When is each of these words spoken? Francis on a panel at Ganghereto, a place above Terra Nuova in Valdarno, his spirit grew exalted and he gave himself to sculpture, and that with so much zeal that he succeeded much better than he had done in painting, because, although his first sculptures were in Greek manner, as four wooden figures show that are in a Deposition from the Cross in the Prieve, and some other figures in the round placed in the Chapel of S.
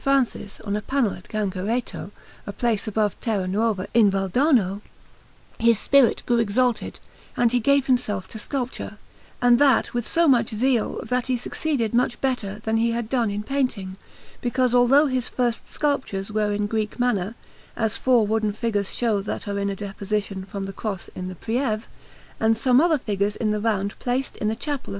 Francis 0.01 0.59
on 0.61 0.75
a 0.75 0.81
panel 0.81 1.13
at 1.13 1.29
Ganghereto, 1.29 2.09
a 2.47 2.51
place 2.51 2.87
above 2.87 3.15
Terra 3.21 3.45
Nuova 3.47 3.85
in 3.93 4.09
Valdarno, 4.09 4.81
his 5.59 5.77
spirit 5.77 6.23
grew 6.25 6.39
exalted 6.39 6.99
and 7.37 7.51
he 7.51 7.59
gave 7.59 7.85
himself 7.85 8.27
to 8.29 8.39
sculpture, 8.39 8.97
and 9.43 9.59
that 9.59 9.93
with 9.93 10.07
so 10.07 10.27
much 10.27 10.49
zeal 10.49 11.03
that 11.05 11.27
he 11.27 11.37
succeeded 11.37 11.93
much 11.93 12.19
better 12.19 12.57
than 12.63 12.77
he 12.77 12.89
had 12.93 13.09
done 13.09 13.29
in 13.29 13.43
painting, 13.43 13.95
because, 14.41 14.73
although 14.73 15.05
his 15.05 15.29
first 15.29 15.67
sculptures 15.67 16.31
were 16.31 16.51
in 16.51 16.65
Greek 16.65 16.97
manner, 16.99 17.35
as 17.77 17.95
four 17.95 18.25
wooden 18.25 18.53
figures 18.53 18.95
show 18.95 19.21
that 19.21 19.47
are 19.47 19.59
in 19.59 19.69
a 19.69 19.75
Deposition 19.75 20.45
from 20.45 20.65
the 20.65 20.73
Cross 20.73 21.09
in 21.13 21.27
the 21.27 21.35
Prieve, 21.35 21.87
and 22.39 22.57
some 22.57 22.81
other 22.81 22.97
figures 22.97 23.35
in 23.35 23.51
the 23.51 23.61
round 23.61 23.93
placed 23.99 24.35
in 24.37 24.47
the 24.47 24.55
Chapel 24.55 24.79
of 24.79 24.89
S. 24.89 24.89